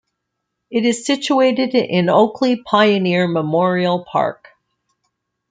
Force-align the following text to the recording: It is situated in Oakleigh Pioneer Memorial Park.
It 0.71 0.83
is 0.83 1.05
situated 1.05 1.75
in 1.75 2.09
Oakleigh 2.09 2.63
Pioneer 2.65 3.27
Memorial 3.27 4.03
Park. 4.03 4.47